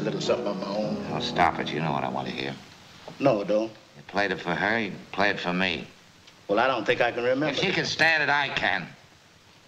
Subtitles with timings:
[0.00, 0.96] A little something on my own.
[1.12, 1.70] Oh, stop it.
[1.70, 2.54] You know what I want to hear.
[3.18, 3.70] No, don't.
[3.96, 5.86] You played it for her, you play it for me.
[6.48, 7.48] Well, I don't think I can remember.
[7.48, 8.86] If she can stand it, I can.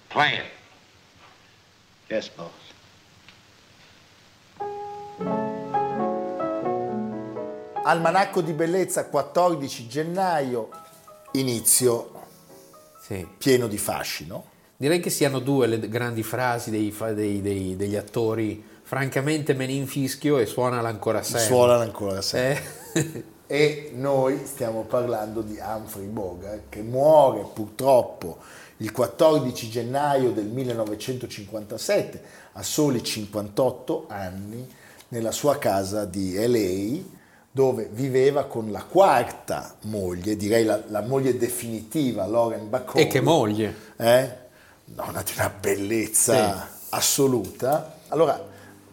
[0.08, 0.46] Play it.
[2.08, 2.50] Yes, boss.
[7.84, 10.70] Almanacco di bellezza 14 gennaio,
[11.32, 12.12] inizio
[13.00, 13.26] sì.
[13.36, 14.50] pieno di fascino.
[14.76, 19.72] Direi che siano due le grandi frasi dei, dei, dei, degli attori francamente me ne
[19.72, 21.46] infischio e suonala ancora sempre.
[21.46, 22.62] Suonala ancora sempre.
[22.92, 23.24] Eh?
[23.46, 28.36] e noi stiamo parlando di Humphrey Bogart che muore purtroppo
[28.76, 34.70] il 14 gennaio del 1957 a soli 58 anni
[35.08, 37.02] nella sua casa di LA
[37.50, 43.00] dove viveva con la quarta moglie, direi la, la moglie definitiva, Lauren Bacall.
[43.00, 43.74] E che moglie!
[43.96, 44.30] Eh?
[44.84, 46.86] Donna di una bellezza sì.
[46.90, 48.00] assoluta.
[48.08, 48.50] Allora,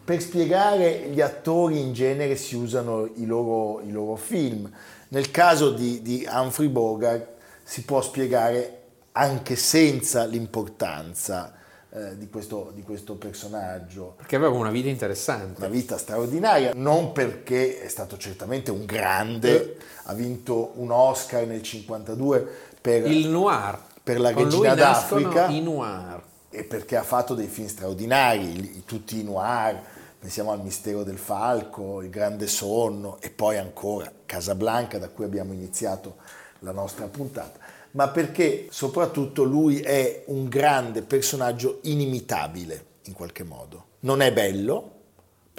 [0.09, 4.67] per spiegare gli attori in genere si usano i loro, i loro film.
[5.09, 7.27] Nel caso di, di, Humphrey Bogart
[7.61, 8.79] si può spiegare
[9.11, 11.53] anche senza l'importanza
[11.91, 14.15] eh, di, questo, di, questo, personaggio.
[14.17, 15.59] Perché aveva una vita interessante.
[15.59, 21.61] Una vita straordinaria, non perché è stato certamente un grande, ha vinto un Oscar nel
[21.61, 22.47] 1952
[22.81, 23.05] per...
[23.05, 23.79] Il noir.
[24.01, 25.45] Per la Con regina d'Africa.
[25.49, 26.19] I noir.
[26.49, 32.01] E perché ha fatto dei film straordinari, tutti i noir pensiamo al Mistero del Falco,
[32.01, 36.17] Il Grande Sonno e poi ancora Casablanca da cui abbiamo iniziato
[36.59, 37.57] la nostra puntata,
[37.91, 43.85] ma perché soprattutto lui è un grande personaggio inimitabile in qualche modo.
[44.01, 44.98] Non è bello,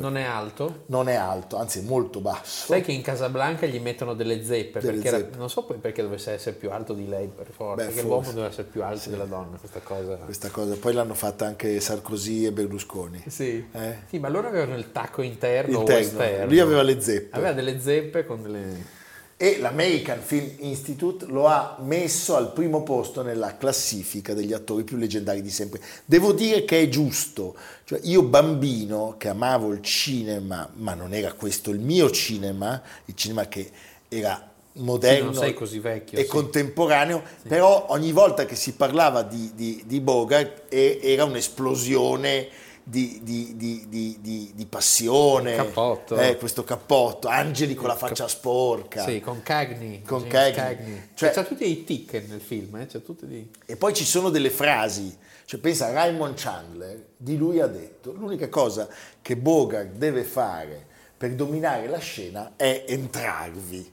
[0.00, 0.84] non è alto?
[0.87, 2.66] Non è alto, anzi è molto basso.
[2.66, 5.28] Sai che in Casablanca gli mettono delle zeppe, delle perché zeppe.
[5.28, 8.00] Era, non so poi perché dovesse essere più alto di lei per forza, Beh, perché
[8.00, 8.06] forse.
[8.09, 9.11] l'uomo deve essere più alto sì.
[9.11, 10.16] della donna, questa cosa.
[10.16, 13.22] Questa cosa, poi l'hanno fatta anche Sarkozy e Berlusconi.
[13.27, 13.97] Sì, eh?
[14.09, 15.94] sì ma loro avevano il tacco interno, interno.
[15.94, 16.47] o esterno.
[16.47, 17.37] Lui aveva le zeppe.
[17.37, 18.99] Aveva delle zeppe con delle
[19.42, 24.98] e l'American Film Institute lo ha messo al primo posto nella classifica degli attori più
[24.98, 25.80] leggendari di sempre.
[26.04, 31.32] Devo dire che è giusto, cioè io bambino che amavo il cinema, ma non era
[31.32, 33.70] questo il mio cinema, il cinema che
[34.10, 36.28] era moderno sì, vecchio, e sì.
[36.28, 37.48] contemporaneo, sì.
[37.48, 42.48] però ogni volta che si parlava di, di, di Bogart era un'esplosione
[42.90, 45.54] di, di, di, di passione.
[45.54, 46.18] Cappotto.
[46.18, 47.28] Eh, questo cappotto.
[47.28, 49.04] Angeli con la faccia sporca.
[49.04, 50.02] Sì, con Cagney.
[50.02, 50.52] Con Cagney.
[50.52, 51.08] Cagney.
[51.14, 52.76] Cioè, c'ha tutti i tic nel film.
[52.76, 52.88] Eh?
[53.22, 53.50] Di...
[53.64, 55.16] E poi ci sono delle frasi.
[55.44, 58.88] Cioè, pensa a Raymond Chandler, di lui ha detto, l'unica cosa
[59.22, 60.86] che Bogart deve fare
[61.16, 63.92] per dominare la scena è entrarvi.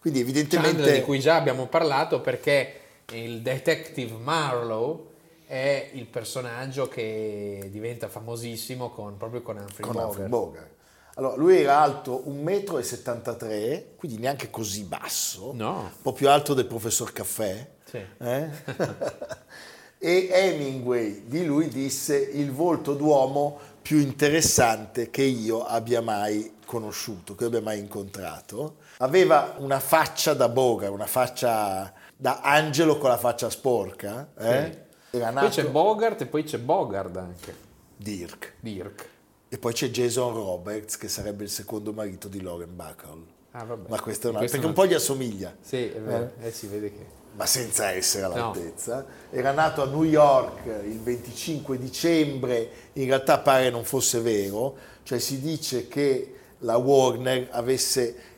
[0.00, 0.76] Quindi evidentemente...
[0.76, 2.80] Chandler di cui già abbiamo parlato perché
[3.12, 5.14] il detective Marlowe
[5.46, 10.08] è il personaggio che diventa famosissimo con, proprio con Humphrey con Bogart.
[10.08, 10.70] Humphrey Bogart.
[11.14, 15.78] Allora, lui era alto 1,73 m, quindi neanche così basso, no.
[15.78, 17.70] un po' più alto del professor Caffè.
[17.84, 18.04] Sì.
[18.18, 18.48] Eh?
[19.98, 27.34] e Hemingway di lui disse il volto d'uomo più interessante che io abbia mai conosciuto,
[27.34, 28.78] che abbia mai incontrato.
[28.98, 34.32] Aveva una faccia da Bogart, una faccia da angelo con la faccia sporca.
[34.36, 34.72] Eh?
[34.72, 34.84] Sì
[35.16, 35.46] era nato...
[35.46, 37.54] Poi c'è Bogart e poi c'è Bogard anche.
[37.96, 38.54] Dirk.
[38.60, 39.08] Dirk.
[39.48, 43.24] E poi c'è Jason Roberts che sarebbe il secondo marito di Lauren Bacall.
[43.52, 43.64] Ah.
[43.64, 45.54] Ma questo è un altro, perché un po' gli assomiglia.
[45.60, 46.32] Sì, è vero.
[46.40, 46.48] Eh?
[46.48, 47.06] eh si vede che...
[47.36, 48.96] Ma senza essere all'altezza.
[48.96, 49.38] No.
[49.38, 55.18] Era nato a New York il 25 dicembre, in realtà pare non fosse vero, cioè
[55.18, 58.35] si dice che la Warner avesse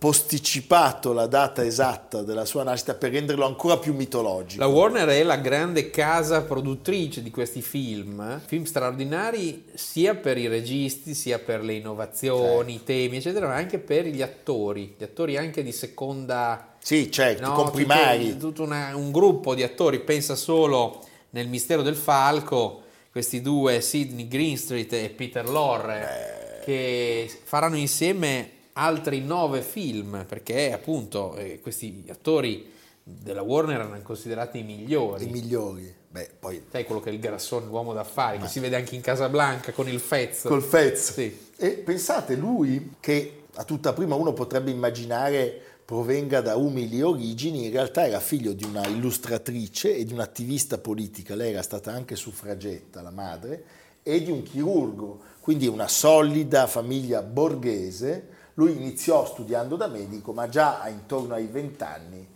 [0.00, 4.62] posticipato la data esatta della sua nascita per renderlo ancora più mitologico.
[4.62, 10.48] La Warner è la grande casa produttrice di questi film, film straordinari sia per i
[10.48, 12.92] registi, sia per le innovazioni, certo.
[12.92, 16.76] i temi, eccetera, ma anche per gli attori, gli attori anche di seconda...
[16.78, 18.30] Sì, certo, no, comprimari.
[18.30, 23.82] Tutto, tutto una, un gruppo di attori, pensa solo nel Mistero del Falco, questi due,
[23.82, 26.64] Sidney Greenstreet e Peter Lorre, eh.
[26.64, 32.70] che faranno insieme altri nove film, perché appunto eh, questi attori
[33.02, 35.24] della Warner erano considerati i migliori.
[35.24, 35.94] I migliori.
[36.08, 36.64] Beh, poi...
[36.70, 38.44] Sai quello che è il grassone, l'uomo d'affari, Ma...
[38.44, 40.42] che si vede anche in Casablanca con il Fez.
[40.42, 41.12] Col Fez.
[41.12, 41.38] Sì.
[41.56, 47.72] E pensate, lui che a tutta prima uno potrebbe immaginare provenga da umili origini, in
[47.72, 53.02] realtà era figlio di una illustratrice e di un'attivista politica, lei era stata anche suffragetta,
[53.02, 53.64] la madre,
[54.02, 58.38] e di un chirurgo, quindi una solida famiglia borghese.
[58.60, 62.28] Lui iniziò studiando da medico, ma già intorno ai vent'anni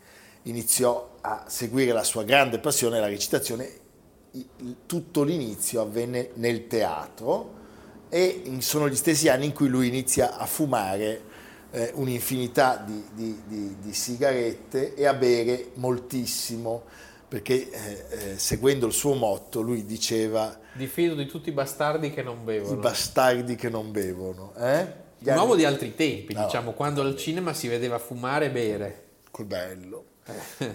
[0.44, 3.70] iniziò a seguire la sua grande passione, la recitazione.
[4.86, 7.52] Tutto l'inizio avvenne nel teatro
[8.08, 11.24] e sono gli stessi anni in cui lui inizia a fumare
[11.72, 16.84] eh, un'infinità di, di, di, di, sigarette e a bere moltissimo,
[17.28, 20.58] perché eh, eh, seguendo il suo motto lui diceva...
[20.72, 22.78] Diffido di tutti i bastardi che non bevono.
[22.78, 24.54] I bastardi che non bevono.
[24.56, 25.02] Eh?
[25.18, 25.38] Un anni...
[25.38, 26.44] uomo di altri tempi, no.
[26.44, 29.02] diciamo, quando al cinema si vedeva fumare e bere.
[29.44, 30.04] Bello.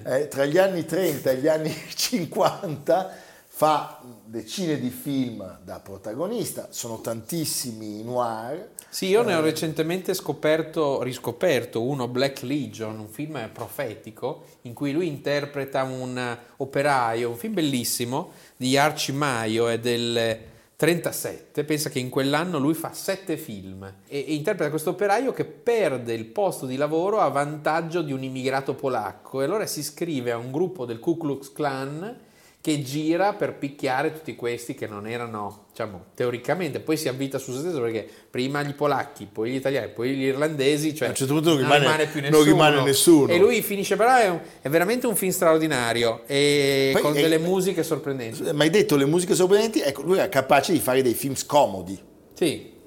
[0.03, 3.27] Eh, tra gli anni 30 e gli anni 50
[3.59, 8.69] fa decine di film da protagonista, sono tantissimi noir.
[8.87, 14.73] Sì, io ne ho eh, recentemente scoperto, riscoperto uno, Black Legion, un film profetico in
[14.73, 20.39] cui lui interpreta un operaio, un film bellissimo di Archie Maio e del
[20.79, 25.43] 37, pensa che in quell'anno lui fa sette film e, e interpreta questo operaio che
[25.43, 29.41] perde il posto di lavoro a vantaggio di un immigrato polacco.
[29.41, 32.17] E allora si iscrive a un gruppo del Ku Klux Klan
[32.61, 37.53] che gira per picchiare tutti questi che non erano, diciamo, teoricamente, poi si avvita su
[37.53, 41.55] se stesso perché prima gli polacchi, poi gli italiani, poi gli irlandesi, cioè certo non,
[41.55, 42.37] rimane, rimane, più nessuno.
[42.37, 43.31] Non rimane nessuno.
[43.31, 47.35] E lui finisce, però è, un, è veramente un film straordinario e poi, con delle
[47.35, 48.43] è, musiche sorprendenti.
[48.51, 51.97] Ma hai detto le musiche sorprendenti, ecco, lui era capace di fare dei film scomodi.
[52.33, 52.77] Sì.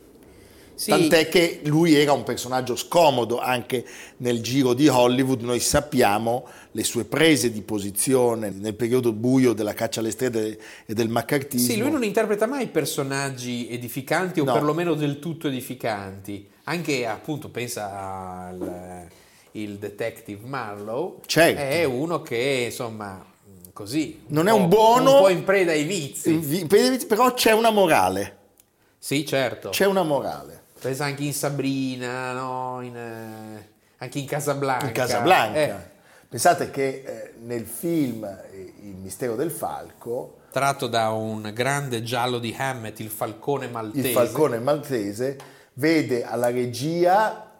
[0.74, 0.90] Sì.
[0.90, 3.84] Tant'è che lui era un personaggio scomodo anche
[4.18, 9.74] nel giro di Hollywood, noi sappiamo le sue prese di posizione nel periodo buio della
[9.74, 11.72] caccia alle strade e del maccartismo.
[11.72, 14.52] Sì, lui non interpreta mai personaggi edificanti o no.
[14.52, 16.48] perlomeno del tutto edificanti.
[16.64, 19.10] Anche appunto pensa al
[19.52, 21.60] il detective Marlowe, certo.
[21.60, 23.24] è uno che insomma
[23.72, 26.66] così non è un buono un po' in preda ai vizi.
[27.06, 28.38] però c'è una morale.
[28.98, 29.70] Sì, certo.
[29.70, 30.61] C'è una morale.
[30.82, 32.80] Pensa anche in Sabrina, no?
[32.82, 33.68] in, eh,
[33.98, 34.86] anche in Casablanca.
[34.86, 35.58] In Casablanca.
[35.60, 35.90] Eh.
[36.28, 40.38] Pensate che eh, nel film eh, Il mistero del falco...
[40.50, 44.08] Tratto da un grande giallo di Hammett, Il falcone maltese.
[44.08, 45.38] Il falcone maltese
[45.74, 47.52] vede alla regia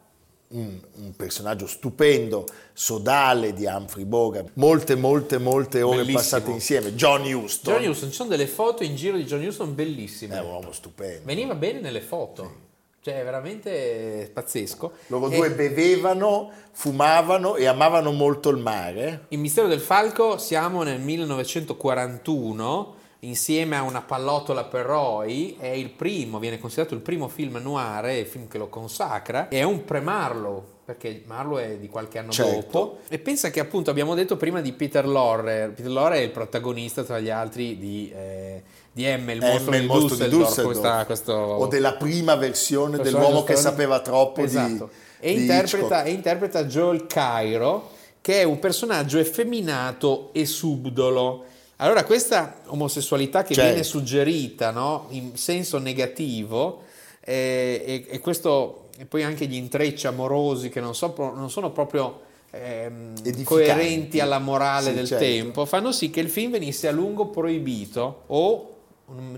[0.49, 6.19] un, un, personaggio stupendo, sodale di Humphrey Bogart, molte, molte, molte ore Bellissimo.
[6.19, 6.95] passate insieme.
[6.97, 7.75] John Huston.
[7.75, 10.35] John Huston, ci sono delle foto in giro di John Huston bellissime.
[10.35, 11.25] È un uomo stupendo.
[11.25, 12.43] Veniva bene nelle foto.
[12.43, 12.71] Sì.
[13.05, 14.93] Cioè, è veramente pazzesco.
[15.09, 15.37] Loro e...
[15.37, 19.25] due bevevano, fumavano e amavano molto il mare.
[19.31, 22.95] Il mistero del falco siamo nel 1941
[23.25, 28.19] insieme a una pallottola per Roy, è il primo, viene considerato il primo film noir,
[28.19, 32.55] il film che lo consacra, è un pre-Marlowe, perché Marlowe è di qualche anno certo.
[32.55, 36.31] dopo, e pensa che appunto abbiamo detto prima di Peter Lorre, Peter Lorre è il
[36.31, 38.13] protagonista tra gli altri di...
[38.15, 38.63] Eh,
[38.95, 41.33] di M, il mostro, il mostro di Dusseldorf, questa, questo...
[41.33, 44.91] o della prima versione dell'uomo che sapeva troppo esatto.
[45.19, 47.89] di, e, di interpreta, e interpreta Joel Cairo
[48.21, 51.45] che è un personaggio effeminato e subdolo
[51.77, 53.71] allora questa omosessualità che certo.
[53.71, 55.07] viene suggerita no?
[55.09, 56.83] in senso negativo
[57.25, 61.71] eh, e, e, questo e poi anche gli intrecci amorosi che non, so, non sono
[61.71, 62.21] proprio
[62.51, 65.25] ehm, coerenti alla morale sì, del certo.
[65.25, 68.69] tempo fanno sì che il film venisse a lungo proibito o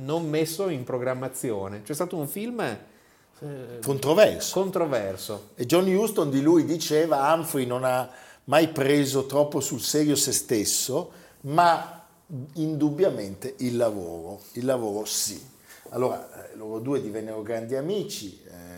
[0.00, 1.82] non messo in programmazione.
[1.82, 4.60] C'è stato un film eh, controverso.
[4.60, 5.48] controverso.
[5.54, 8.08] E John Huston di lui diceva Humphrey non ha
[8.44, 11.10] mai preso troppo sul serio se stesso,
[11.42, 12.06] ma
[12.54, 14.40] indubbiamente il lavoro.
[14.52, 15.52] Il lavoro sì.
[15.90, 18.73] Allora, eh, loro due divennero grandi amici, eh,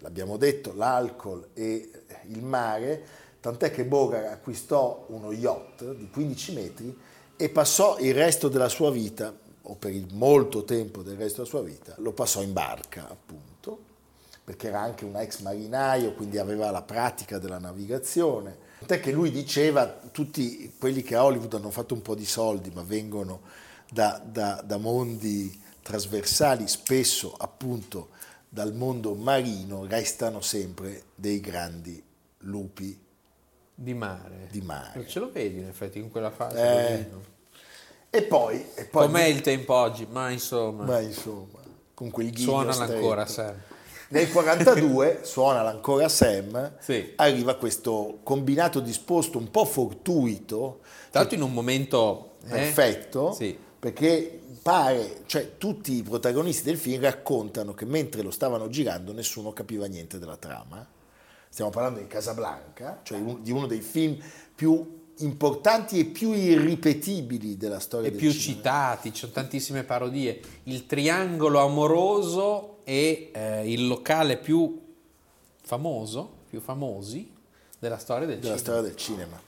[0.00, 1.90] l'abbiamo detto, l'alcol e
[2.28, 3.02] il mare,
[3.40, 6.98] tant'è che Bogart acquistò uno yacht di 15 metri
[7.36, 11.48] e passò il resto della sua vita o per il molto tempo del resto della
[11.48, 13.78] sua vita, lo passò in barca, appunto,
[14.42, 18.68] perché era anche un ex marinaio, quindi aveva la pratica della navigazione.
[18.80, 22.70] Tant'è che lui diceva, tutti quelli che a Hollywood hanno fatto un po' di soldi,
[22.74, 23.42] ma vengono
[23.90, 28.08] da, da, da mondi trasversali, spesso appunto
[28.52, 32.02] dal mondo marino, restano sempre dei grandi
[32.38, 32.98] lupi
[33.72, 34.48] di mare.
[34.50, 35.06] Di mare.
[35.06, 36.58] Ce lo vedi in effetti in quella fase?
[36.60, 37.06] Eh,
[38.10, 40.06] e poi, e poi Com'è il tempo oggi?
[40.10, 40.84] Ma insomma.
[40.84, 41.60] Ma insomma,
[41.94, 43.54] con quel ghigno Suonala ancora Sam.
[44.08, 47.12] Nel 42 suona ancora Sam, sì.
[47.14, 50.80] arriva questo combinato disposto un po' fortuito.
[51.10, 52.48] Tra l'altro in un momento eh?
[52.48, 53.56] perfetto, sì.
[53.78, 59.52] perché pare, cioè tutti i protagonisti del film raccontano che mentre lo stavano girando nessuno
[59.52, 60.86] capiva niente della trama
[61.52, 64.16] Stiamo parlando di Casablanca, cioè di uno dei film
[64.54, 68.54] più importanti e più irripetibili della storia E del più cinema.
[68.56, 70.40] citati, ci sono tantissime parodie.
[70.64, 74.80] Il triangolo amoroso è eh, il locale più
[75.60, 77.32] famoso, più famosi
[77.80, 78.58] della storia del della cinema.
[78.76, 79.42] storia del cinema.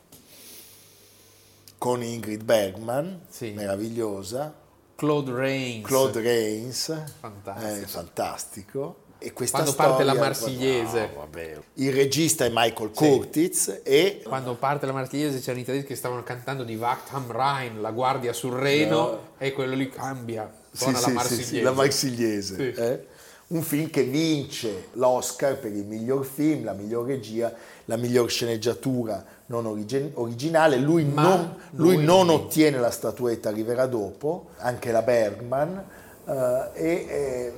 [1.79, 3.51] Con Ingrid Bergman, Sì.
[3.53, 4.53] meravigliosa,
[4.95, 5.87] Claude Rains.
[5.87, 7.69] Claude Rains, Fantastico.
[7.83, 8.97] eh, fantastico.
[9.19, 11.01] E questa Quando parte la storia- Marsigliese.
[11.15, 11.59] No, vabbè.
[11.75, 16.25] Il regista è Michael Curtiz e Quando parte la Martigliese c'erano i tedeschi che stavano
[16.25, 19.19] cantando di Wachtam Rhein, la guardia sul Reno, No.
[19.39, 21.49] e quello lì cambia, Sì, suona sì, la sì, Marsigliese.
[21.57, 22.81] sì, la Marsigliese, Sì.
[22.81, 23.07] eh?
[23.49, 27.53] Un film che vince l'Oscar per il miglior film, la miglior regia,
[27.85, 30.79] la miglior sceneggiatura non origi- originale.
[30.79, 35.85] Lui, non, lui lui non non ottiene la statuetta, arriverà dopo, anche la Bergman.
[36.25, 37.53] eh, e eh,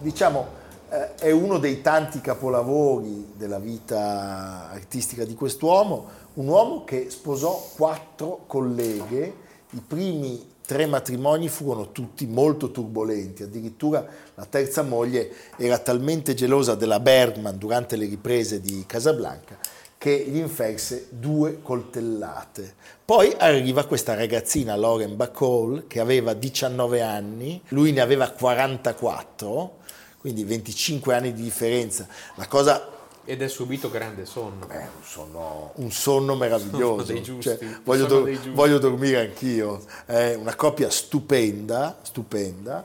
[0.00, 7.10] diciamo eh, è uno dei tanti capolavori della vita artistica di quest'uomo, un uomo che
[7.10, 9.34] sposò quattro colleghe,
[9.70, 16.74] i primi tre matrimoni furono tutti molto turbolenti, addirittura la terza moglie era talmente gelosa
[16.74, 19.58] della Bergman durante le riprese di Casablanca
[20.02, 22.74] che gli inferse due coltellate.
[23.04, 29.76] Poi arriva questa ragazzina Lauren Bacall che aveva 19 anni, lui ne aveva 44,
[30.18, 32.08] quindi 25 anni di differenza.
[32.34, 32.84] La cosa
[33.24, 34.66] Ed è subito grande sonno.
[34.68, 37.14] è un sonno, un sonno meraviglioso.
[37.22, 38.50] Sono Cioè, voglio, sono giusti.
[38.50, 39.84] voglio dormire anch'io.
[40.04, 42.84] È una coppia stupenda, stupenda.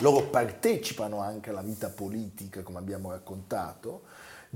[0.00, 4.00] Loro partecipano anche alla vita politica, come abbiamo raccontato.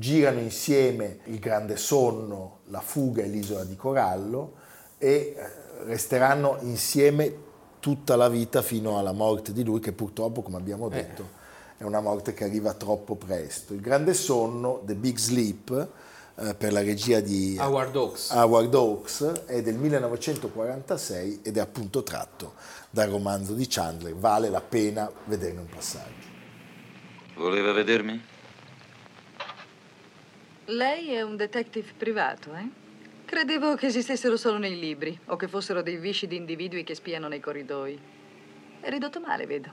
[0.01, 4.55] Girano insieme Il Grande Sonno, La Fuga e l'Isola di Corallo
[4.97, 7.49] e eh, resteranno insieme
[7.81, 11.39] tutta la vita fino alla morte di lui, che purtroppo, come abbiamo detto,
[11.77, 13.75] è una morte che arriva troppo presto.
[13.75, 15.89] Il Grande Sonno, The Big Sleep,
[16.37, 18.31] eh, per la regia di Howard Hawks.
[18.31, 22.55] Howard Hawks, è del 1946 ed è appunto tratto
[22.89, 24.15] dal romanzo di Chandler.
[24.15, 26.29] Vale la pena vederne un passaggio.
[27.37, 28.39] Voleva vedermi?
[30.71, 32.69] Lei è un detective privato, eh?
[33.25, 37.41] Credevo che esistessero solo nei libri o che fossero dei viscidi individui che spiano nei
[37.41, 37.99] corridoi.
[38.79, 39.73] È ridotto male, vedo.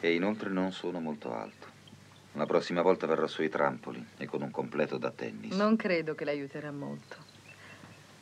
[0.00, 1.68] E inoltre non sono molto alto.
[2.32, 5.54] La prossima volta verrò sui trampoli e con un completo da tennis.
[5.54, 7.30] Non credo che l'aiuterà molto.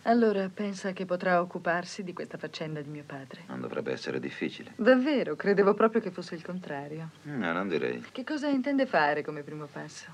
[0.05, 3.43] Allora pensa che potrà occuparsi di questa faccenda di mio padre.
[3.49, 4.73] Non dovrebbe essere difficile.
[4.77, 7.11] Davvero, credevo proprio che fosse il contrario.
[7.23, 8.03] No, non direi.
[8.11, 10.07] Che cosa intende fare come primo passo?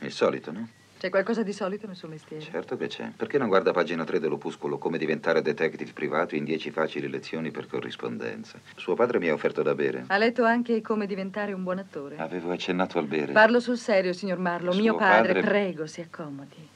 [0.00, 0.68] Il solito, no?
[1.00, 2.42] C'è qualcosa di solito nel suo mestiere?
[2.44, 3.10] Certo che c'è.
[3.16, 7.66] Perché non guarda pagina 3 dell'opuscolo come diventare detective privato in 10 facili lezioni per
[7.66, 8.60] corrispondenza?
[8.76, 10.04] Suo padre mi ha offerto da bere.
[10.08, 12.16] Ha letto anche come diventare un buon attore?
[12.18, 13.32] Avevo accennato al bere.
[13.32, 14.76] Parlo sul serio, signor Marlowe.
[14.76, 16.68] Mio Suo padre, padre- prego, si accomodi.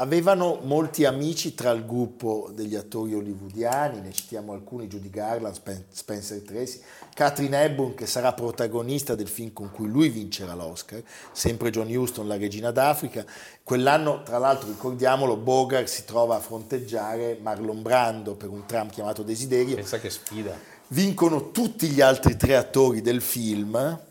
[0.00, 5.86] Avevano molti amici tra il gruppo degli attori hollywoodiani, ne citiamo alcuni, Judy Garland, Spen-
[5.90, 6.80] Spencer Tracy,
[7.12, 11.02] Catherine Hepburn che sarà protagonista del film con cui lui vincerà l'Oscar,
[11.32, 13.24] sempre John Huston, La Regina d'Africa.
[13.64, 19.24] Quell'anno, tra l'altro, ricordiamolo, Bogart si trova a fronteggiare Marlon Brando per un tram chiamato
[19.24, 19.74] Desiderio.
[19.74, 20.56] Pensa che sfida.
[20.90, 24.06] Vincono tutti gli altri tre attori del film,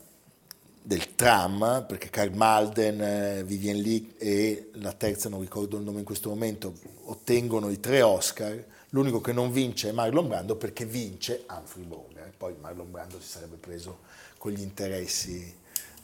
[0.88, 5.98] del tram, perché Karl Malden, eh, Vivian Lee e la terza, non ricordo il nome
[5.98, 6.72] in questo momento,
[7.04, 8.64] ottengono i tre Oscar.
[8.90, 12.32] L'unico che non vince è Marlon Brando perché vince Humphrey Bogart.
[12.38, 13.98] Poi Marlon Brando si sarebbe preso
[14.38, 15.54] con gli interessi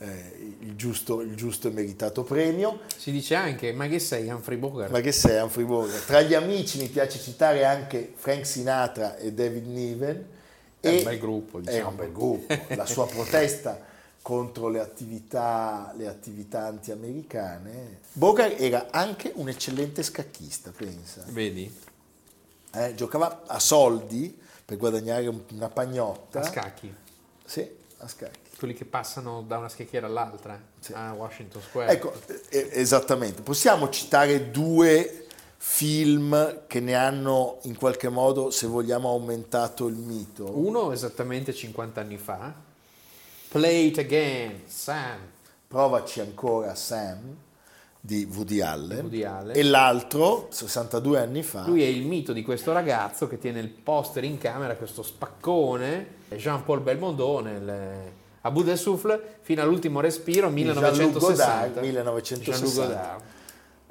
[0.01, 2.81] eh, il, giusto, il giusto e meritato premio.
[2.95, 4.91] Si dice anche, ma che sei Humphrey Bogart?
[4.91, 6.05] Ma che sei Humphrey Bogart?
[6.05, 10.27] Tra gli amici mi piace citare anche Frank Sinatra e David Niven.
[10.79, 11.89] È un bel gruppo, È diciamo.
[11.89, 12.55] un bel gruppo.
[12.75, 13.93] La sua protesta
[14.25, 18.01] contro le attività, le attività anti-americane.
[18.15, 21.25] Bogart era anche un eccellente scacchista, pensa.
[21.29, 21.71] Vedi?
[22.73, 26.41] Eh, giocava a soldi per guadagnare un- una pagnotta.
[26.41, 26.91] A scacchi.
[27.45, 28.39] Sì, a scacchi.
[28.57, 30.93] Quelli che passano da una scacchiera all'altra Sì.
[30.95, 31.93] a Washington Square.
[31.93, 32.15] Ecco,
[32.49, 33.43] esattamente.
[33.43, 35.27] Possiamo citare due
[35.59, 40.51] film che ne hanno in qualche modo, se vogliamo, aumentato il mito.
[40.59, 42.64] Uno esattamente 50 anni fa.
[43.55, 45.19] Play it again, Sam.
[45.69, 47.37] Provaci ancora Sam
[48.01, 48.99] di Woody Allen.
[49.03, 49.57] Woody Allen.
[49.57, 53.69] E l'altro, 62 anni fa, Lui è il mito di questo ragazzo che tiene il
[53.69, 60.51] poster in camera, questo spaccone, Jean-Paul Belmondo nel, a Bout de Souffle fino all'ultimo respiro,
[60.51, 61.57] di Jean-Luc 1960.
[61.69, 62.51] Godard, 1960.
[62.51, 63.23] Jean-Luc Godard.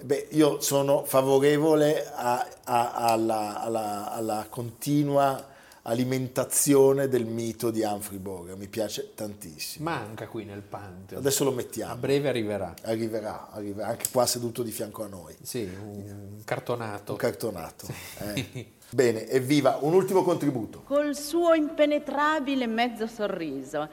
[0.02, 5.52] Beh, io sono favorevole a- a- alla, alla- alla continua
[5.84, 9.90] alimentazione del mito di Humphrey Bogart, mi piace tantissimo.
[9.90, 11.20] Manca qui nel Pantheon.
[11.20, 12.74] Adesso lo A mettiamo, breve arriverà.
[12.84, 17.12] arriverà, arriverà, anche qua seduto di fianco a noi, Sì, un cartonato.
[17.14, 17.88] un cartonato.
[18.20, 18.72] eh.
[18.94, 20.84] Bene, evviva, un ultimo contributo.
[20.86, 23.90] col suo impenetrabile mezzo sorriso,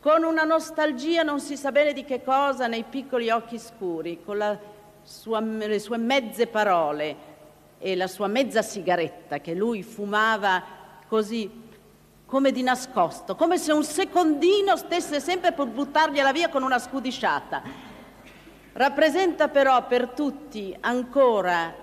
[0.00, 4.38] con una nostalgia non si sa bene di che cosa nei piccoli occhi scuri, con
[4.38, 4.56] la
[5.02, 7.34] sua- le sue mezze parole
[7.78, 10.75] e la sua mezza sigaretta che lui fumava
[11.08, 11.64] così
[12.26, 17.62] come di nascosto, come se un secondino stesse sempre per buttargliela via con una scudisciata.
[18.72, 21.74] Rappresenta però per tutti ancora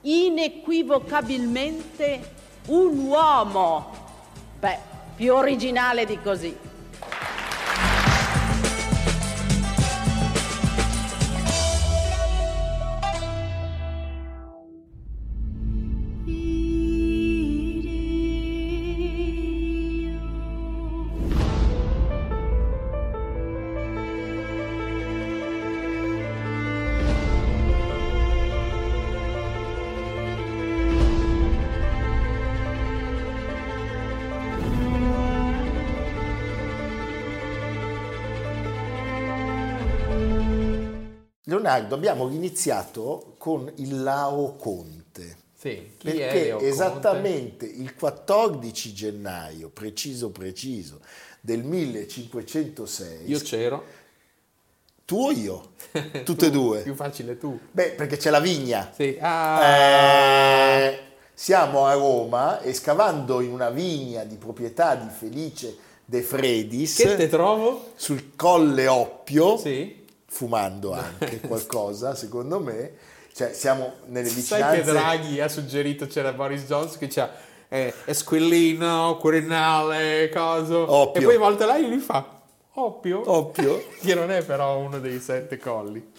[0.00, 2.34] inequivocabilmente
[2.68, 3.90] un uomo.
[4.58, 4.78] Beh,
[5.14, 6.71] più originale di così.
[41.72, 45.36] Leonardo, abbiamo iniziato con il Laoconte.
[45.56, 46.68] Sì, chi è Perché Leo Conte?
[46.68, 51.00] esattamente il 14 gennaio, preciso preciso,
[51.40, 53.84] del 1506, Io c'ero.
[55.04, 55.70] tu o io?
[56.24, 56.80] Tutte e due?
[56.82, 57.58] Più facile tu.
[57.70, 58.90] Beh, perché c'è la vigna.
[58.94, 59.16] Sì.
[59.20, 60.98] Ah, Eh,
[61.32, 67.14] siamo a Roma e scavando in una vigna di proprietà di Felice De Fredis che
[67.16, 67.92] te trovo?
[67.94, 70.01] sul Colle Oppio, Sì.
[70.32, 72.92] Fumando anche qualcosa, secondo me,
[73.34, 77.30] cioè siamo nelle Sai vicinanze che Draghi ha suggerito, c'era Boris Johnson che c'ha
[77.68, 80.90] eh, Esquillino, Quirinale, coso.
[80.90, 81.20] Oppio.
[81.20, 82.40] E poi volta là lui fa
[82.74, 83.22] Oppio.
[83.30, 83.84] Oppio.
[84.00, 86.12] Che non è però uno dei sette colli.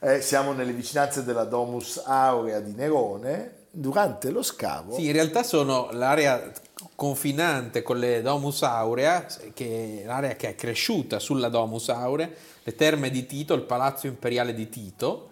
[0.00, 3.56] Eh, siamo nelle vicinanze della Domus Aurea di Nerone.
[3.70, 6.50] Durante lo scavo, Sì, in realtà sono l'area
[6.94, 12.28] confinante con le Domus Aurea, che è l'area che è cresciuta sulla Domus Aurea,
[12.68, 15.30] le terme di Tito, il palazzo imperiale di Tito,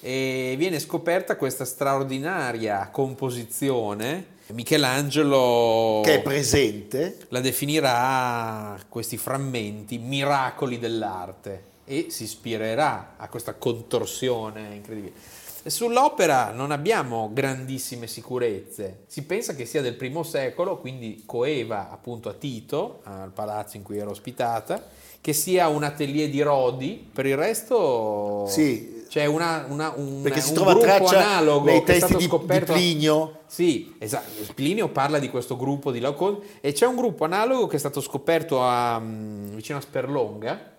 [0.00, 4.34] e viene scoperta questa straordinaria composizione.
[4.52, 13.54] Michelangelo che è presente, la definirà questi frammenti miracoli dell'arte e si ispirerà a questa
[13.54, 15.14] contorsione incredibile.
[15.66, 22.28] Sull'opera non abbiamo grandissime sicurezze, si pensa che sia del primo secolo, quindi coeva appunto
[22.28, 24.80] a Tito, al palazzo in cui era ospitata,
[25.26, 29.02] che sia un atelier di Rodi, per il resto Sì.
[29.08, 32.20] c'è una, una- un, perché si un trova gruppo traccia analogo nei che è testi
[32.20, 33.38] stato di, di Plinio.
[33.48, 34.30] sì, esatto.
[34.54, 38.00] Plinio parla di questo gruppo di Laocoon e c'è un gruppo analogo che è stato
[38.00, 40.74] scoperto a, mm, vicino a Sperlonga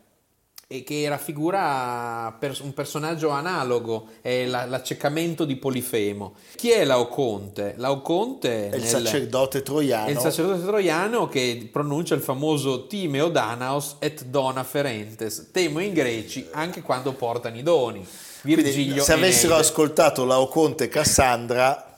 [0.69, 6.34] e che raffigura un personaggio analogo, è la- l'accecamento di Polifemo.
[6.58, 7.75] Chi è Laoconte?
[7.77, 10.08] Laoconte È il nel- sacerdote troiano.
[10.08, 15.93] è il sacerdote troiano che pronuncia il famoso Timeo Danaos et dona ferentes, temo in
[15.93, 18.06] greci anche quando portano i doni.
[18.41, 19.69] Quindi, Virgilio se avessero Eneide.
[19.69, 21.97] ascoltato Laoconte e Cassandra,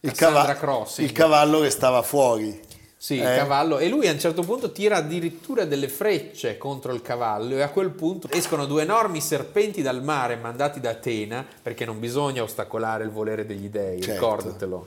[0.00, 2.66] il, Cassandra cava- il cavallo restava fuori.
[3.00, 3.36] Sì, il Eh?
[3.36, 3.78] cavallo.
[3.78, 7.68] E lui a un certo punto tira addirittura delle frecce contro il cavallo e a
[7.70, 13.04] quel punto escono due enormi serpenti dal mare mandati da Atena, perché non bisogna ostacolare
[13.04, 14.12] il volere degli dei, Certo.
[14.20, 14.86] ricordatelo.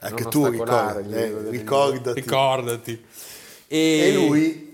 [0.00, 2.20] Anche Non tu ricordi, il eh, ricordati.
[2.20, 3.04] Ricordati.
[3.66, 4.67] E lui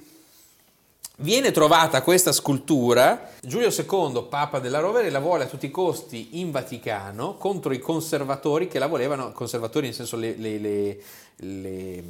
[1.19, 6.41] Viene trovata questa scultura, Giulio II, Papa della Rovere, la vuole a tutti i costi
[6.41, 10.99] in Vaticano contro i conservatori che la volevano, conservatori nel senso le, le- le-
[11.37, 12.03] le-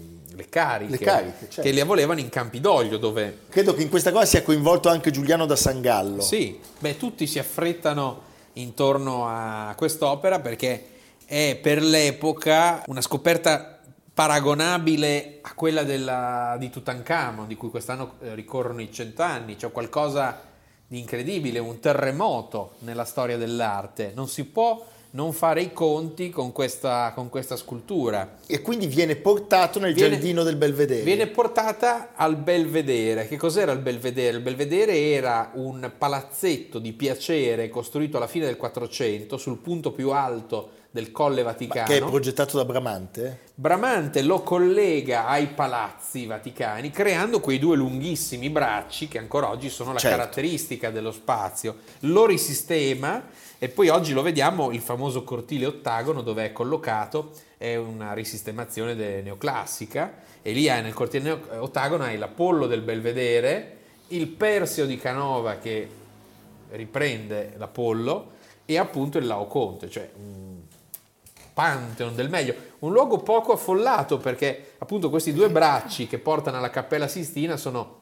[0.48, 1.60] cariche, cariche, certo.
[1.60, 5.44] che le volevano in Campidoglio dove credo che in questa cosa sia coinvolto anche Giuliano
[5.44, 6.22] da Sangallo.
[6.22, 8.22] sì, beh, tutti si affrettano
[8.54, 10.86] intorno a quest'opera perché
[11.26, 13.73] è per l'epoca una scoperta
[14.14, 20.40] paragonabile a quella della- di Tutankhamon, di cui quest'anno eh, ricorrono i cent'anni, cioè qualcosa
[20.86, 24.12] di incredibile, un terremoto nella storia dell'arte.
[24.14, 28.38] Non si può non fare i conti con questa, con questa scultura.
[28.46, 31.02] E quindi viene portato nel Viene- giardino del Belvedere.
[31.02, 33.28] Viene portata al Belvedere.
[33.28, 34.36] Che cos'era il Belvedere?
[34.38, 40.10] Il Belvedere era un palazzetto di piacere costruito alla fine del 400 sul punto più
[40.10, 41.88] alto del Colle Vaticano.
[41.88, 43.40] Che è progettato da Bramante?
[43.56, 49.92] Bramante lo collega ai palazzi vaticani creando quei due lunghissimi bracci che ancora oggi sono
[49.92, 50.16] la Certo.
[50.16, 51.78] caratteristica dello spazio.
[52.02, 53.24] Lo risistema
[53.58, 58.94] e poi oggi lo vediamo il famoso cortile ottagono dove è collocato, è una risistemazione
[58.94, 63.78] neoclassica e lì hai nel cortile ottagono hai l'Apollo del Belvedere,
[64.08, 65.88] il Persio di Canova che
[66.70, 68.30] riprende l'Apollo
[68.64, 70.43] e appunto il Laoconte, cioè un
[71.54, 76.70] Pantheon del meglio, un luogo poco affollato perché appunto questi due bracci che portano alla
[76.70, 78.00] Cappella Sistina sono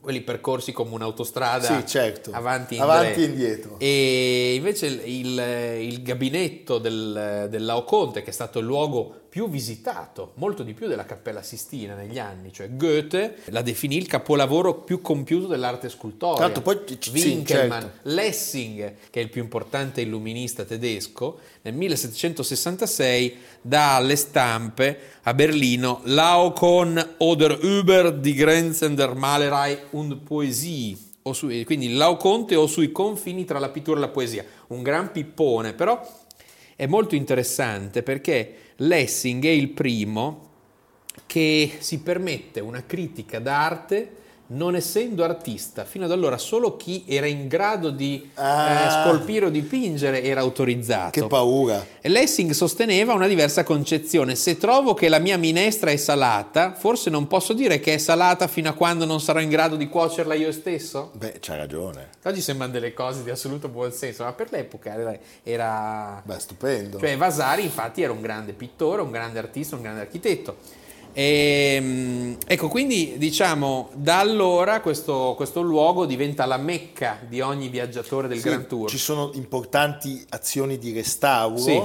[0.00, 2.30] quelli percorsi come un'autostrada Sì, certo.
[2.32, 3.74] avanti e Avanti e indietro.
[3.78, 9.48] E invece il, il- il gabinetto del, del Laoconte, che è stato il luogo più
[9.48, 14.80] visitato, molto di più della Cappella Sistina negli anni, cioè Goethe la definì il capolavoro
[14.80, 16.34] più compiuto dell'arte scultoria.
[16.34, 17.98] Tra l'altro poi sì, Winkelmann, certo.
[18.08, 26.00] Lessing, che è il più importante illuminista tedesco, nel 1766 dà alle stampe a Berlino
[26.02, 30.96] Laocoon oder über die Grenzen der Malerei und Poesie,
[31.64, 36.04] quindi Laoconte o sui confini tra la pittura e la poesia, un gran pippone, però
[36.74, 40.46] è molto interessante perché Lessing è il primo
[41.26, 44.16] che si permette una critica d'arte
[44.50, 45.84] non essendo artista.
[45.84, 48.70] Fino ad allora solo chi era in grado di Ah.
[48.86, 51.10] eh, scolpire o dipingere era autorizzato.
[51.20, 51.84] Che paura.
[52.00, 54.34] E Lessing sosteneva una diversa concezione.
[54.34, 58.46] Se trovo che la mia minestra è salata, forse non posso dire che è salata
[58.46, 61.10] fino a quando non sarò in grado di cuocerla io stesso?
[61.14, 62.08] Beh, c'ha ragione.
[62.24, 65.18] Oggi sembrano delle cose di assoluto buon senso, ma per l'epoca era...
[65.42, 66.98] era- Beh, stupendo.
[66.98, 70.56] cioè Vasari infatti era un grande pittore, un grande artista, un grande architetto.
[71.12, 78.28] E, ecco, quindi diciamo da allora questo, questo luogo diventa la mecca di ogni viaggiatore
[78.28, 78.88] del Sì, Grand Tour.
[78.88, 81.82] Ci sono importanti azioni di restauro, Sì.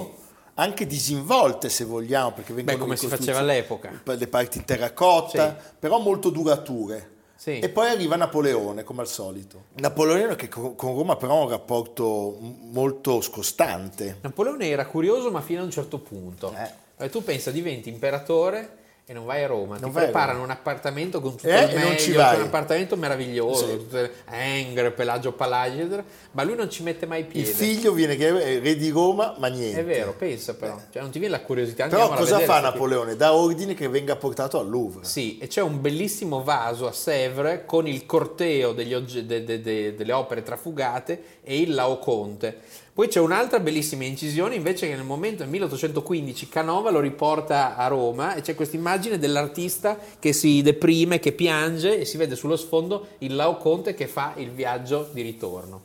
[0.56, 4.02] anche disinvolte se vogliamo, perché vengono come si faceva all'epoca.
[4.04, 5.66] Le parti in terracotta, Sì.
[5.80, 7.10] però molto durature.
[7.36, 7.60] Sì.
[7.60, 9.64] E poi arriva Napoleone, come al solito.
[9.80, 14.20] Napoleone che con Roma però ha un rapporto molto scostante.
[14.22, 16.54] Napoleone era curioso ma fino a un certo punto.
[16.56, 17.06] Eh.
[17.06, 21.20] Eh, tu pensa, diventi imperatore e non vai a Roma, Non ti preparano un appartamento
[21.20, 24.10] con tutto Eh, il meglio, un appartamento meraviglioso, Sì.
[24.30, 27.52] Engre, Pelagio Palagi, eccetera, ma lui non ci mette mai Il piede.
[27.52, 29.82] figlio viene che è re di Roma, ma niente.
[29.82, 31.88] È vero, pensa però, cioè, non ti viene la curiosità.
[31.88, 32.60] Però cosa vedere fa.
[32.62, 33.18] Napoleone?
[33.18, 35.04] Dà ordine che venga portato al Louvre.
[35.04, 39.60] Sì, e c'è un bellissimo vaso a Sèvres con il corteo degli ogge- de- de-
[39.62, 42.58] de- delle opere trafugate e il Laoconte.
[42.94, 47.88] Poi c'è un'altra bellissima incisione invece che nel momento del 1815 Canova lo riporta a
[47.88, 52.56] Roma e c'è questa immagine dell'artista che si deprime, che piange e si vede sullo
[52.56, 55.82] sfondo il Laoconte che fa il viaggio di ritorno.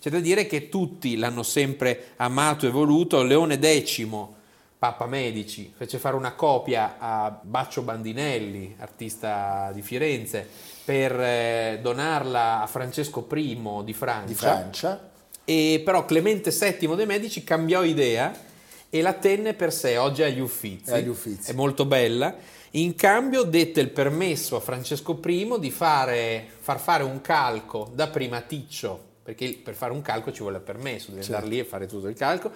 [0.00, 3.24] C'è da dire che tutti l'hanno sempre amato e voluto.
[3.24, 4.06] Leone X,
[4.78, 10.46] Papa Medici, fece fare una copia a Baccio Bandinelli, artista di Firenze,
[10.84, 14.26] per eh, donarla a Francesco I di Francia.
[14.26, 15.12] Di Francia.
[15.44, 18.34] E però Clemente VII dei Medici cambiò idea
[18.88, 20.90] e la tenne per sé, oggi è agli Uffizi.
[20.90, 21.50] È agli Uffizi.
[21.50, 22.34] È molto bella.
[22.72, 28.08] In cambio dette il permesso a Francesco I di fare, far fare un calco da
[28.08, 31.36] primaticcio, perché per fare un calco ci vuole il permesso, devi Certo.
[31.36, 32.50] andare lì e fare tutto il calco,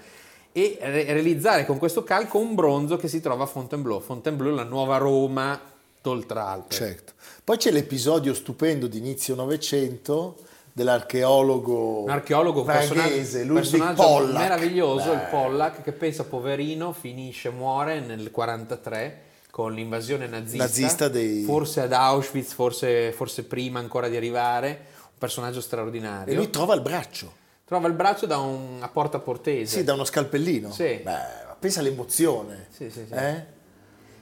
[0.53, 4.01] e re- realizzare con questo calco un bronzo che si trova a Fontainebleau.
[4.01, 5.61] Fontainebleau è la nuova Roma
[6.01, 6.75] d'Oltralpe.
[6.75, 7.13] Certo.
[7.45, 10.37] Poi c'è l'episodio stupendo di inizio Novecento
[10.79, 14.39] dell'archeologo Un archeologo, Ludwig personaggio Pollack.
[14.39, 21.09] meraviglioso, il Beh, Pollack, che pensa poverino, finisce, muore nel 43 con l'invasione nazista, Nazista
[21.09, 24.69] dei- forse ad Auschwitz, forse, forse prima ancora di arrivare,
[25.03, 26.33] un personaggio straordinario.
[26.33, 27.33] E lui trova il braccio,
[27.65, 29.79] Trova il braccio da un, a Porta Portese.
[29.79, 30.71] sì, da uno scalpellino.
[30.71, 31.01] Sì.
[31.03, 32.69] Beh, pensa all'emozione.
[32.71, 33.13] Sì, sì, sì.
[33.13, 33.45] Eh?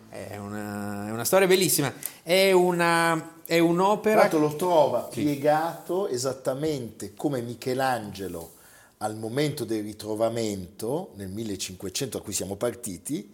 [0.09, 1.93] È, una, è una storia bellissima.
[2.23, 4.21] È, una, è Tra un'opera...
[4.21, 5.23] l'altro lo trova Sì.
[5.23, 8.53] piegato esattamente come Michelangelo
[8.99, 13.33] al momento del ritrovamento, nel 1500 a cui siamo partiti,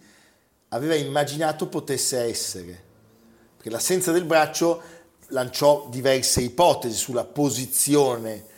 [0.69, 2.81] aveva immaginato potesse essere.
[3.55, 4.81] Perché l'assenza del braccio
[5.27, 8.51] lanciò diverse ipotesi sulla posizione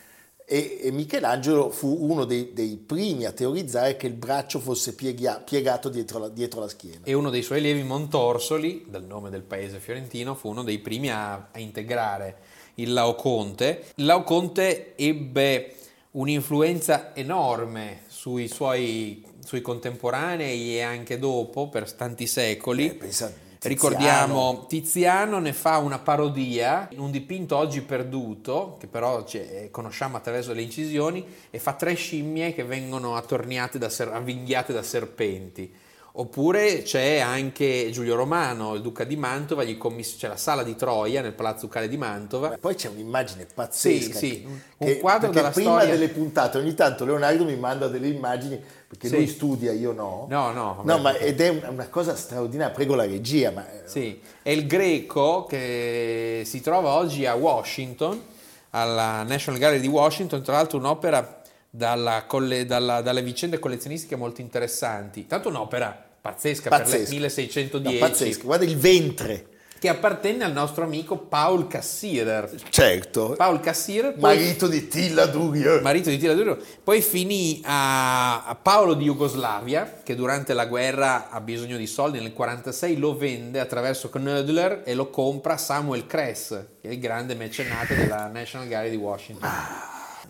[0.48, 5.42] e, e Michelangelo fu uno dei, dei primi a teorizzare che il braccio fosse piega-
[5.44, 7.00] piegato dietro la, dietro la schiena.
[7.02, 11.10] E uno dei suoi allievi, Montorsoli, dal nome del paese fiorentino, fu uno dei primi
[11.10, 12.36] a, a integrare
[12.74, 13.86] il Laoconte.
[13.96, 15.74] Il Laoconte ebbe
[16.12, 22.86] un'influenza enorme sui suoi, sui contemporanei e anche dopo, per tanti secoli.
[22.86, 29.68] Eh, pensa, Ricordiamo Tiziano ne fa una parodia, un dipinto oggi perduto, che però c'è-
[29.70, 34.82] conosciamo attraverso le incisioni, e fa tre scimmie che vengono attorniate da ser- avvinghiate da
[34.82, 35.72] serpenti.
[36.18, 40.74] Oppure c'è anche Giulio Romano, il duca di Mantova, gli commiss- c'è la sala di
[40.74, 42.48] Troia nel Palazzo Ducale di Mantova.
[42.48, 44.16] Ma poi c'è un'immagine pazzesca.
[44.18, 44.46] Sì, sì, che-
[44.78, 48.08] un che- quadro perché della prima storia- delle puntate ogni tanto Leonardo mi manda delle
[48.08, 49.16] immagini perché Sì.
[49.16, 50.26] lui studia, io no.
[50.30, 53.82] No, no, No, ma ed è un- una cosa straordinaria, prego la regia, ma eh,
[53.88, 58.22] Sì, è il greco che si trova oggi a Washington,
[58.70, 62.24] alla National Gallery di Washington, tra l'altro un'opera dalla
[62.66, 65.26] dalla- dalle vicende collezionistiche molto interessanti.
[65.26, 67.02] Tanto un'opera pazzesca, per pazzesco.
[67.04, 68.44] le 1610, No, pazzesco.
[68.44, 69.46] Guarda il ventre,
[69.78, 72.50] che appartenne al nostro amico Paul Cassirer.
[72.70, 73.34] certo.
[73.36, 75.80] Paul Cassirer, poi- Marito di Tilla Durio.
[75.82, 81.30] marito di Tila Duro, poi finì a, a Paolo di Jugoslavia, che durante la guerra
[81.30, 86.48] ha bisogno di soldi, nel 1946 lo vende attraverso Knödler e lo compra Samuel Kress,
[86.80, 89.50] che è il grande mecenate della National Gallery di Washington.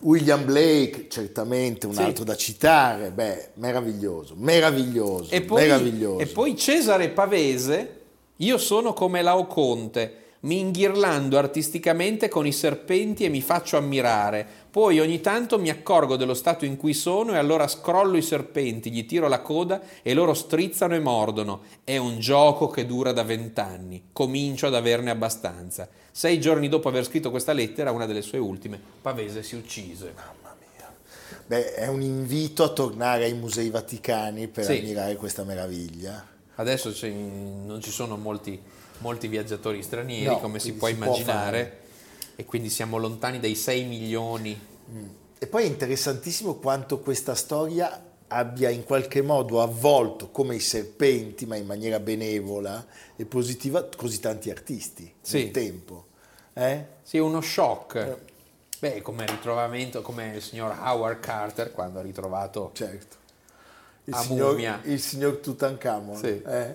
[0.01, 2.03] William Blake, certamente un Sì.
[2.03, 3.11] altro da citare.
[3.11, 6.19] Beh, meraviglioso, meraviglioso, E poi, meraviglioso.
[6.19, 8.01] e poi Cesare Pavese,
[8.37, 14.47] io sono come Laoconte, mi inghirlando artisticamente con i serpenti e mi faccio ammirare.
[14.71, 18.93] Poi ogni tanto mi accorgo dello stato in cui sono e allora scrollo i serpenti,
[18.93, 21.63] gli tiro la coda e loro strizzano e mordono.
[21.83, 24.11] È un gioco che dura da vent'anni.
[24.13, 25.89] Comincio ad averne abbastanza.
[26.13, 30.15] Sei giorni dopo aver scritto questa lettera, una delle sue ultime, Pavese si uccise.
[31.47, 34.79] Beh, è un invito a tornare ai musei vaticani per Sì.
[34.79, 36.35] ammirare questa meraviglia.
[36.57, 38.61] Adesso non ci sono molti,
[38.99, 41.81] molti viaggiatori stranieri, No, come si può si può immaginare,
[42.35, 44.59] e quindi siamo lontani dai 6 milioni.
[45.39, 51.47] E poi è interessantissimo quanto questa storia abbia in qualche modo avvolto come i serpenti,
[51.47, 55.39] ma in maniera benevola e positiva, così tanti artisti Sì.
[55.45, 56.07] nel tempo.
[56.55, 56.85] Eh?
[57.03, 58.17] Sì, uno shock.
[58.79, 62.71] Beh, come ritrovamento, come il signor Howard Carter quando ha ritrovato...
[62.75, 63.17] Certo.
[64.07, 64.81] Il, A signor, mummia.
[64.85, 66.17] il signor Tutankhamon.
[66.17, 66.43] Sì.
[66.45, 66.73] eh?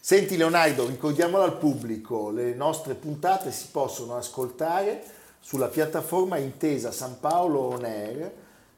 [0.00, 5.02] Senti Leonardo, ricordiamolo al pubblico, le nostre puntate si possono ascoltare
[5.40, 8.32] sulla piattaforma Intesa San Paolo On Air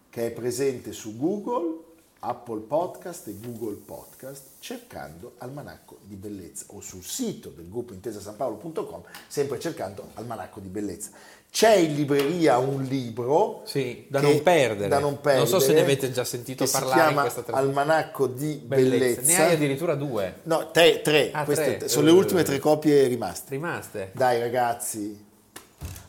[0.08, 1.78] che è presente su Google,
[2.26, 9.02] Apple Podcast e Google Podcast cercando Almanacco di Bellezza o sul sito del gruppo intesasanpaolo.com
[9.28, 11.10] sempre cercando Almanacco di Bellezza.
[11.48, 14.88] C'è in libreria un libro Sì, da che- non perdere.
[14.88, 17.58] da non Non perdere, so se ne avete già sentito parlare si chiama.
[17.58, 18.90] Almanacco di Bellezza.
[19.20, 19.20] Bellezza.
[19.22, 21.30] Ne hai addirittura due No, tre, tre.
[21.32, 21.88] Ah, Queste tre.
[21.88, 22.14] sono le Eh.
[22.14, 23.50] ultime tre copie rimaste.
[23.50, 24.10] rimaste.
[24.12, 25.24] Dai ragazzi,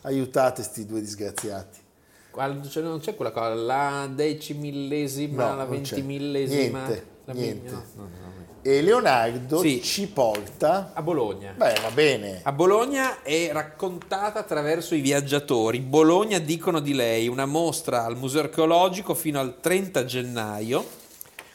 [0.01, 1.79] aiutate sti due disgraziati.
[2.69, 6.85] Cioè, non c'è quella cosa, la decimillesima, No, la ventimillesima...
[6.85, 7.71] Niente, la niente.
[7.71, 8.35] no, no.
[8.61, 9.81] E Leonardo Sì.
[9.81, 10.91] ci porta...
[10.93, 11.53] A Bologna.
[11.55, 12.41] Beh, va bene.
[12.43, 15.79] A Bologna è raccontata attraverso i viaggiatori.
[15.79, 20.85] Bologna dicono di lei, una mostra al Museo Archeologico fino al 30 gennaio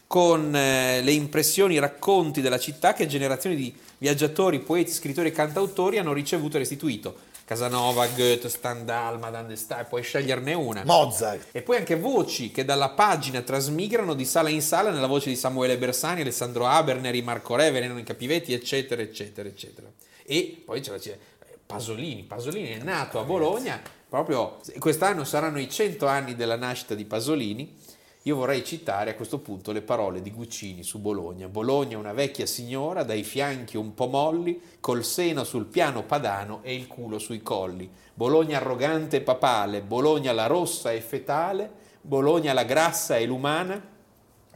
[0.06, 5.32] con eh, le impressioni, i racconti della città che generazioni di viaggiatori, poeti, scrittori e
[5.32, 7.16] cantautori hanno ricevuto e restituito.
[7.52, 10.84] Casanova, Goethe, Stendhal, Madame de Stael, puoi sceglierne una.
[10.86, 11.48] Mozart.
[11.52, 15.36] E poi anche voci che dalla pagina trasmigrano di sala in sala nella voce di
[15.36, 19.86] Samuele Bersani, Alessandro Aberneri, Marco Re, Veneno Capivetti, eccetera, eccetera, eccetera.
[20.24, 20.98] E poi c'è la
[21.66, 22.22] Pasolini.
[22.22, 27.76] Pasolini è nato a Bologna, proprio quest'anno saranno i 100 anni della nascita di Pasolini.
[28.24, 31.48] Io vorrei citare a questo punto le parole di Guccini su Bologna.
[31.48, 36.60] Bologna è una vecchia signora dai fianchi un po' molli, col seno sul piano padano
[36.62, 37.90] e il culo sui colli.
[38.14, 41.68] Bologna arrogante e papale, Bologna la rossa e fetale,
[42.00, 43.82] Bologna la grassa e l'umana,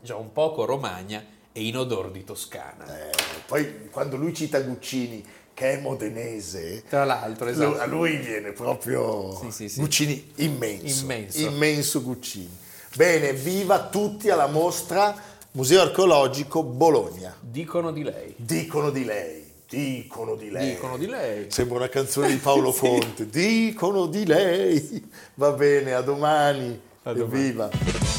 [0.00, 2.84] già un poco romagna e in odor di Toscana.
[2.86, 3.10] Eh,
[3.46, 7.80] poi quando lui cita Guccini, che è modenese, Tra l'altro, esatto.
[7.80, 9.80] a lui viene proprio Sì, sì, sì.
[9.80, 11.40] Guccini immenso, Immenso.
[11.40, 12.64] immenso Guccini.
[12.96, 15.14] Bene, viva tutti alla mostra
[15.50, 17.36] Museo Archeologico Bologna.
[17.38, 18.32] Dicono di lei.
[18.38, 20.70] Dicono di lei, dicono di lei.
[20.70, 21.50] Dicono di lei.
[21.50, 23.28] Sembra una canzone di Paolo Conte.
[23.28, 25.10] Dicono di lei.
[25.34, 26.80] Va bene, a domani.
[27.02, 27.20] A domani.
[27.20, 28.15] Evviva.